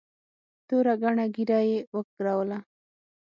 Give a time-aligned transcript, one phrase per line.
[0.67, 2.57] توره گڼه ږيره يې وګروله.